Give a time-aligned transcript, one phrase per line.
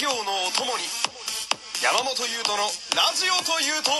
[0.00, 0.84] 業のお供に
[1.82, 2.64] 山本優斗の
[2.96, 3.90] ラジオというと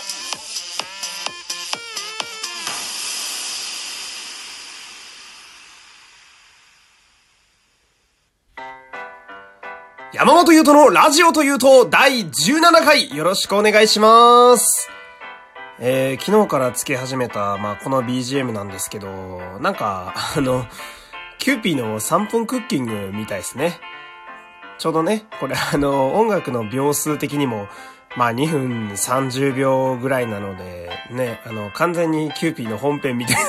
[10.15, 14.89] 山本優斗のラジオというと第17回よろしくお願いします。
[15.81, 19.09] えー、昨日からつけ始めた、まあ、この BGM なんですけど、
[19.61, 20.67] なんか、あの、
[21.39, 23.81] キューピーの3分クッキングみたいですね。
[24.81, 27.69] ちょうどね、これあの、音楽の秒数的にも、
[28.17, 33.43] まあ2分30秒ぐらいなので、ね、あの、完全にキューピーの本編みたいな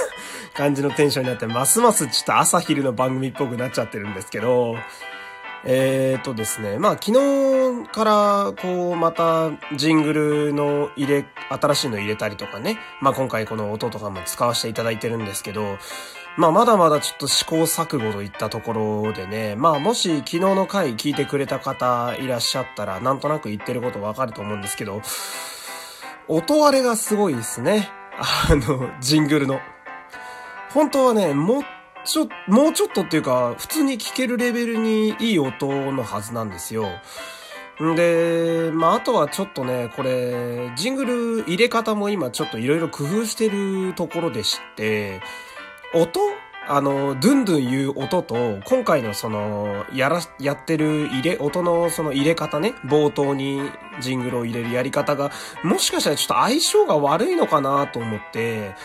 [0.54, 4.76] 感じのテンションになって、ますますちょっと朝昼の番組っぽくなっちゃってるんですけど、
[5.63, 15.77] えーとですね、まあ昨日からこうまたジングルの入れ、新しいの入れたりとかね、まあ今回この音とかも使わせていただいてるんですけど、
[16.35, 25.01] まあまだまだちょっと試行錯誤といったところでね、まあもし昨日の回聞いてくれた方いらっしゃったらなんとなく言ってることわかると思うんですけど、
[26.27, 27.90] 音割れがすごいですね。
[28.49, 29.59] あの、ジングルの。
[30.71, 31.63] 本当はね、もっ
[32.04, 36.88] ちょ、もうちょっとっていうか、普通に聴けるレベルにいい音のはずなんですよ。
[37.84, 45.21] んで、まあ、あとはちょっとね、これ、ジングル入れ方も今ちょっといろいろ工夫してるところでして、
[45.93, 46.20] 音
[46.67, 53.62] あの、ドゥンドゥン言う音と、今回のその、やら、やってる入れ、音のその入れ方ね、冒頭に
[53.99, 55.31] ジングルを入れるやり方が、
[55.63, 58.76] もしかしたらちょっと相性が悪いのかなと思って、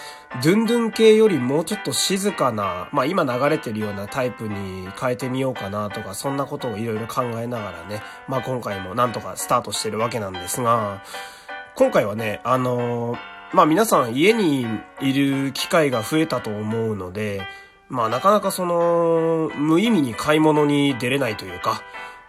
[0.42, 11.02] ドゥンドゥン系よりもうちょっと静かな、まあ今流れてるようなタイプに変えてみようかなとか、そんなことをいろいろ考えながらね、まあ今回もなんとかスタートしてるわけなんですが、
[11.74, 13.16] 今回はね、あの
[13.52, 14.66] まあ皆さん家に
[15.02, 17.42] いる機会が増えたと思うので、
[17.88, 21.82] まあなかなかその、無意味に買い物に出れないというか、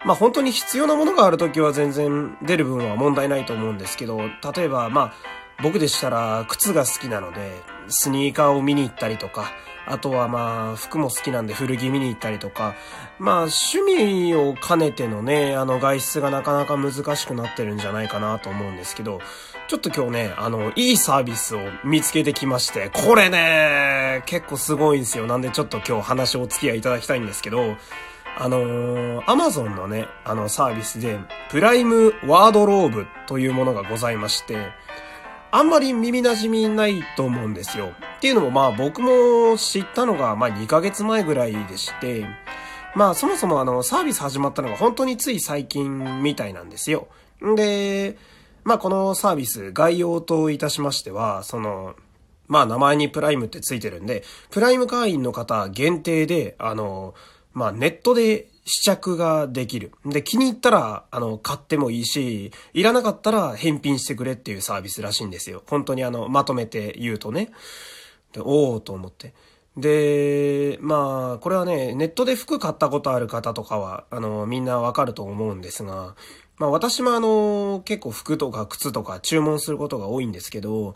[0.04, 4.18] まあ本当に必要なものがあるときは全然出る分は問題ないと思うんですけど、
[4.54, 5.14] 例えばまあ
[5.62, 7.50] 僕でしたら靴が好きなので、
[7.88, 9.50] スニーカーを見に行ったりとか、
[9.86, 12.74] あとはまあ服も好きなんで古着見に行ったりとか、
[13.18, 19.20] まあ趣味を兼ねてのね、あの外出がなかなか難しくなってるんじゃないかなと思うんですけど、
[19.68, 25.26] ちょっと今日ね、あの、いいサービスを見つけてきまして、これね、結構すごいんですよ。
[25.26, 27.76] なんでちょっと今日話をお付き合いいただきたいんですけど、
[28.38, 31.18] あのー、アマゾンのね、あのサービスで、
[31.50, 34.56] プライムワードローブというものがございまして、
[35.50, 37.92] あんまり耳馴染みないと思うんですよ。
[38.16, 42.26] っていうのもまあ僕も知ったのがまあ2ヶ月前ぐらいでして、
[42.94, 47.08] まあそもそもあのサービス始まったのが本当につい最近みたいなんですよ。
[47.44, 48.16] んで、
[48.68, 51.94] まあこのサービス概要といたしましては、その、
[52.48, 57.14] まあ名前にプライムってついてるんで、プライム会員の方限定で、あの、
[57.54, 59.92] まあネットで試着ができる。
[60.04, 65.62] で、気に入ったら、あの、買ってもいいし、いらなかったら返品してくれっていうサービスらしいんですよ。
[65.66, 67.50] 本当にあの、まとめて言うとね。
[68.34, 69.32] で、おーと思って。
[69.78, 76.16] で、まあ、これはね、ネットで服買ったことある方とかは、あの、みんなわかると思うんですが、
[76.58, 80.94] まあ私もあの、結構服とか靴とか注文することが多いんですけど、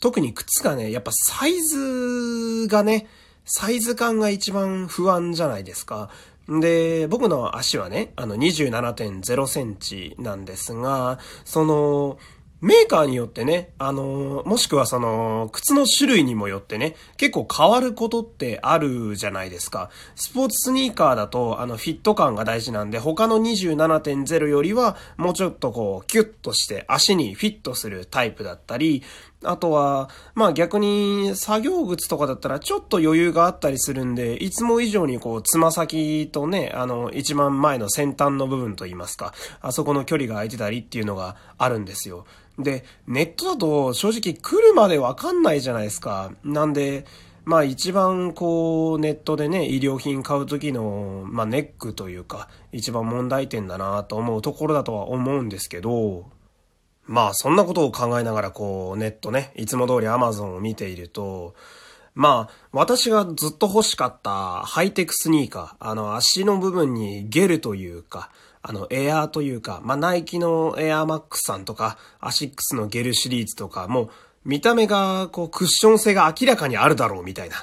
[0.00, 3.06] 特に靴がね、やっぱサイズがね、
[3.44, 6.10] サイズ感が一番不安じゃないですか。
[6.48, 12.18] で、僕の足はね、あの27.0センチなんですが、その、
[12.60, 19.90] メーカーによってね、あの、もしくはその、靴の種類にもよってね、結構変わることってあるじゃないですか。
[20.14, 29.02] スポーツスニーカーだと、あの、フィット感が大事なんで、他の27.0よりは、もうちょっとこう、キュッとして足にフィットするタイプだったり、
[29.42, 42.26] あとは、まあ逆に作業靴とかだったらちょっと余裕があったりするんで、いつも以上にこう、つま先とね、あの、一番前の先端の部分といいますか、あそこの距離が空いてたりっていうのがあるんですよ。
[42.58, 46.32] で、ネットだと正直来るまでわかんないじゃないですか。
[46.44, 47.06] なんで、
[47.44, 56.26] まあ一番こうネットでね、医療品買う時の、まあネックというか、一番問題点だなと思うところだとは思うんですけど、
[57.10, 61.56] まあそんなことを考えながらこうネットね、いつも通り Amazon を見ていると、
[62.14, 68.30] まあ私がずっと欲しかったハイテクスニーカー、あの足の部分にゲルというか、
[68.62, 74.10] あのエアーというか、まあナイキのエアーマックスさんとか、アシックスのゲルシリーズとか、もう
[74.44, 77.56] 見た目がこうクッション性が明らかにあるだろうみたいな。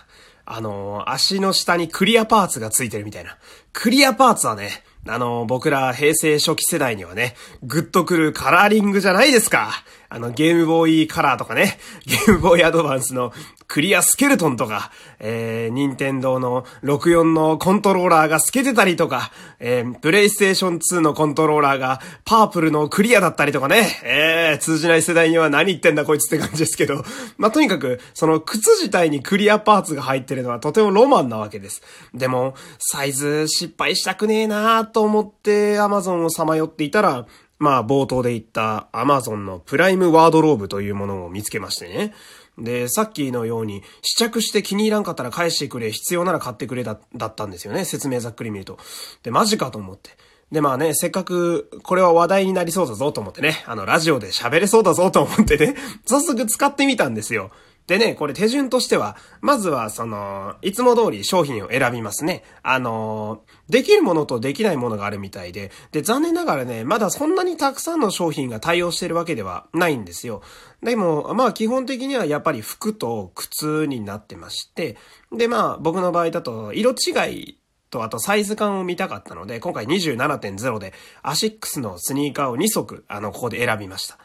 [0.49, 3.37] あの、足の下にクリアパーツがついてるみたいな。
[3.71, 9.71] クリアパーツはね、あの、僕ら平成初期世代にはね、グッとくるカラーリングじゃないですか。
[10.09, 13.33] あの、ゲームボーイカラーとかね、 ゲームボーイアドバンスの
[13.67, 27.03] クリアスケルトンとか、えー、任天堂の64のコントローラーが透けてたりとか、えー、プレイステーション2のコントローラーがパープルのクリアだったりとかね、えー、通じない世代には何言ってんだこいつって感じですけど、
[27.37, 31.81] まあ、とにかく、その靴自体にクリアパーツが入ってるのはとてもロマンなわけです。
[32.13, 37.27] でも、サイズ失敗したくねえなーと思って Amazon をさまよっていたら、
[37.59, 42.15] まあ冒頭で言った Amazon のプライムワードローブというものを見つけましてね。
[42.57, 47.85] で、さっきのように試着して気に入らんかったら返してくれ、必要なら買ってくれだ、だったんですよね。
[47.85, 48.79] 説明ざっくり見ると。
[49.21, 50.09] で、マジかと思って。
[50.51, 55.75] で、まあね、せっかく、これは話題になりそうだぞと思ってね、あの、ラジオで喋れそうだぞと思ってね、
[56.07, 57.51] 早速使ってみたんですよ。
[57.87, 62.43] でね、これ手順としては、まずはその、いつも通り商品を選びますね。
[62.61, 70.41] あの、できるものとできないものがあるみたいで、で、残念ながらね、まだそんなにたくさんの商品が対応してるわけではないんですよ。
[70.83, 74.97] でも、まあ基本的にはやっぱり服と靴になってまして、
[75.31, 77.57] で、まあ僕の場合だと色違い
[77.89, 84.17] と、あとサイズ感を見たかったので、今回27.0で、アシックスのスニーカーを2足、あの、ここで選びました。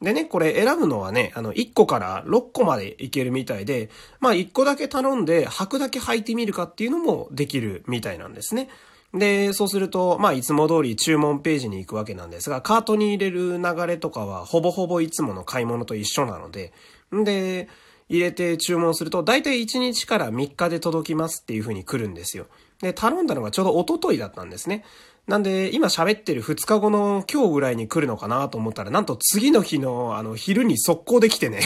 [0.00, 8.68] でね、これ選ぶのはね、あの、1個から6個までいけるみたいで、まあ1個だけ頼んで履くだけ履いてみるかっていうのもできるみたいなんですね。
[9.12, 16.72] で、そうすると、まあいつも通り注文ページに行くわけなんですが、カートに入れる流れとかはほぼほぼいつもの買い物と一緒なので、
[17.14, 17.68] んで、
[18.08, 22.46] 入れて注文すると、だいたい1日から3日で届きますっていう風に来るんですよ。
[22.80, 24.84] で、頼んだのがちょうど一昨日だったんですね。
[25.26, 31.60] なんで、今喋ってる2日後の今日ぐらいに来るのかなと思ったら、なんと次の日の、あの、昼に速攻できてね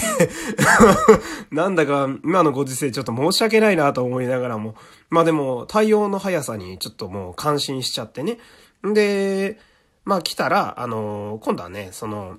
[1.51, 4.75] なんだか、今のご時世ちょっと申し訳ないなと思いながらも。
[5.09, 8.39] まあでも、対応の速さにちょっともう感心しちゃってね。
[8.83, 9.59] で、
[10.05, 12.39] まあ来たら、あの、今度はね、その、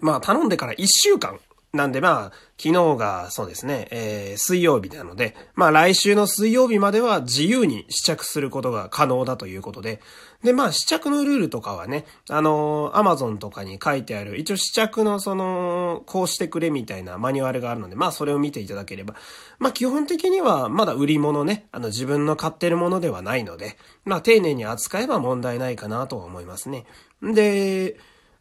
[0.00, 1.40] まあ頼んでから1週間
[1.76, 10.00] なんでまあ、昨日がそうですね、えー、水曜日なので、まあ来週の水曜日までは自由に試着することが可能だということで、
[10.42, 19.14] でまあ試着のルールとかはね、あのー、アマゾンとかに書いてある、一応試着のその、こうしてくれみたいなマニュアルがあるので、まあそれを見ていただければ、
[19.58, 26.86] まあ基本的にはまだ売り物ね、あの自分の買ってるものではないので、まあ丁寧に扱えば問題ないかなとは思いますね。
[27.22, 27.96] で、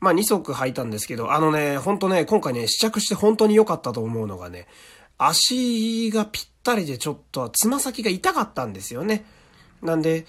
[0.06, 4.68] まあ2足履いたんですけど、あのね、ほんとね、今回ね、試着して本当に良かったと思うのがね、
[5.18, 9.26] 足がぴったりでちょっとつま先が痛かったんですよね。
[9.82, 10.28] なんで、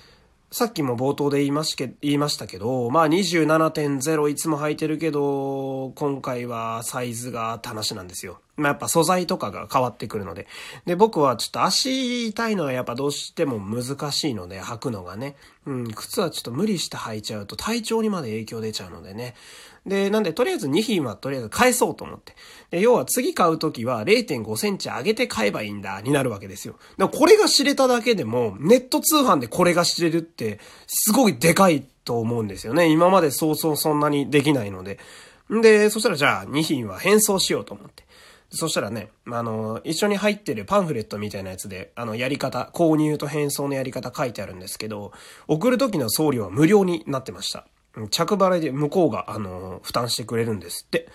[0.53, 8.39] さっきも冒頭で言いましけ言いましたけど、まあ27.0いつも履いてるけど、今回はサイズがって話なんですよ。
[8.57, 10.47] まあやっぱ素材とかが変わってくるので。
[10.87, 15.35] で、僕はちょっと足痛いのはやっぱどうしても難しいので履くのがね。
[15.67, 19.35] うん、靴はちょっと無理して履いちゃうと体調にまで影響出ちゃうのでね。
[19.87, 22.35] で、なんで、とりあえず2品はとりあえず返そうと思って。
[22.71, 26.75] で、要は次買うときは0.5センチ上げて買えばいいんだ、になるわけですよ。
[26.99, 32.89] でこれが知れただけでも、ネット通販でこれが知れるって、すごいでかいと思うんですよね。
[32.89, 34.99] 今までそうそうそんなにできないので。
[35.53, 38.05] んで、そしたらじゃあ2品は返送しようと思って。
[38.51, 45.13] そしたらね、あの、一緒に入ってるパンフレットみたいなやつで、あの、やり方、購入と返送のやり方書いてあるんですけど、
[45.47, 47.67] 送る時の送料は無料になってました。
[48.11, 51.09] 着払いで向こうが、あの、負担してくれるんですって。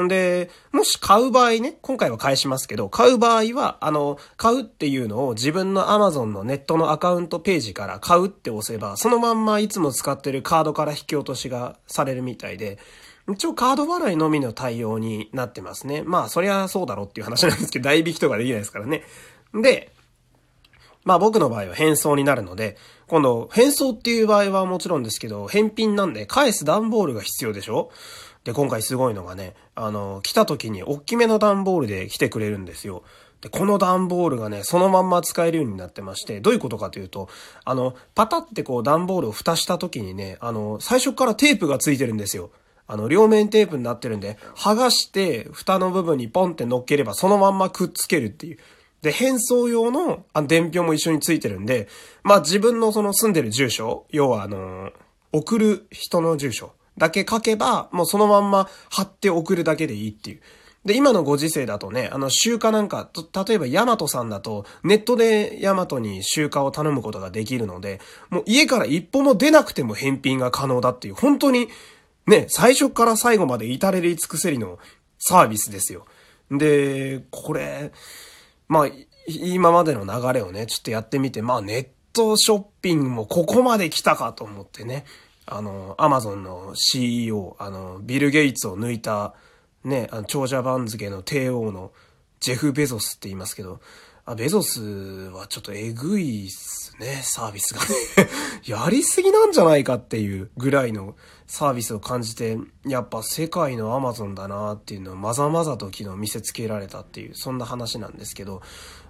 [0.00, 12.78] んで、もし買う場合ね、今回は返しますけど、買う場合は、あの、買うっていうのを自分の Amazon のネットのアカウントページから買うって押せば、そのまんまいつも使ってるカードから引き落としがされるみたいで、
[13.32, 16.02] 一応カード払いのみの対応になってますね。
[16.02, 19.04] まあ、そりゃそうだろうっていう話なんですけど、代引きとかできないですからね。
[19.54, 19.92] で、
[21.04, 27.90] まあ僕の場合は返送になるので、今度、返送っていう場合はもちろんですけど、返品なんで返す段ボールが必要でしょ？
[28.44, 33.02] で、今回すごいのがね、あの、来た時に大きめの段ボールで来てくれるんですよ。
[33.40, 37.28] で、この段ボールがね、そのまんま使えるようになってまして、どういうことかというと、
[37.64, 42.50] あの、パタってこう段ボールを蓋した時にね、あの、最初からテープがついてるんですよ。
[42.86, 48.58] あの、両面テープになってるんで、剥がして、蓋の部分にポンって乗っければ、そのまんまくっつけるっていう。
[49.04, 51.88] で、変装用の、あの伝票も一緒についてるんで、
[52.22, 54.92] まあ自分のその住んでる住所、要はあの
[55.30, 60.40] 送る人の住所だけ書けば、もうそのまんま貼って送るだけでいいっていう。
[60.86, 63.10] で、今のご時世だとね、あの、集荷なんか、
[63.46, 71.68] 例えばヤマトさんだと、ネットでヤマトに集荷を頼むことができるので、もう家から一歩も出なくても返品が可能だっていう、本当に、
[72.26, 74.78] ね、最初から最後まで至れり尽くせりの
[75.18, 76.06] サービスですよ。
[76.50, 77.92] で、これ、
[78.68, 78.86] まあ、
[79.26, 85.04] 今までの流れをね、ちょっとやってみて、まあネットショッピングもここまで来たかと思ってね、
[85.46, 89.34] あの、アマゾンの CEO、あの、ビル・ゲイツを抜いた、
[89.84, 91.92] ね、あの、長者番付の帝王の
[92.40, 93.80] ジェフ・ベゾスって言いますけど、
[94.26, 94.80] あ、ベゾス
[95.32, 98.30] はちょっとえぐいっすね、サービスがね。
[98.64, 101.14] やりすぎなんじゃないかっていうぐらいの
[101.46, 108.62] サービスを感じて、やっぱ世界のアマゾンだなっていうのをまざまざと昨日見せつけられたっていう、そんな話なんですけど、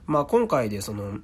[0.07, 1.19] まあ今回でその、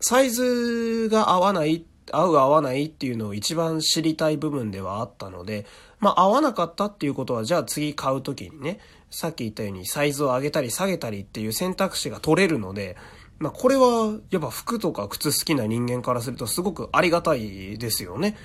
[0.00, 5.66] サイズが合わない合う合わないっていうのを一番知りたい部分ではあったので、
[6.00, 12.96] まあ合わなかったっていうことは、じゃあ次買う時にね、さっき言ったようにサイズを上げたり下げたりっていう選択肢が取れるので、
[13.40, 18.36] まあこれはやっぱ服とか靴好きな人間からするとすごくありがたいですよね。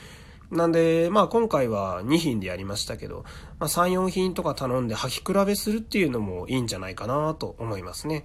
[0.52, 3.26] なんで、まあ今回は2品でやりましたけど、
[3.60, 8.24] まあ3、4品とか頼んで履き比べするっていうのもいいんじゃないかなと思いますね。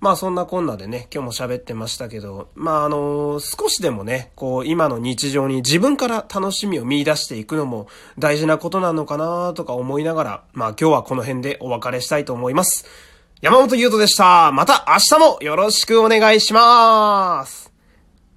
[0.00, 7.86] まあそんなこんなでね、今日も喋ってましたけど、まああの少しでもね、こう今の日常に自分から楽しみを見出していくのも
[8.18, 13.11] 大事なことなのかなとか思いながら、まあ今日はこの辺でお別れしたいと思います。
[13.42, 14.52] 山本優斗でした。
[14.52, 17.61] また明日もよろしくお願いします。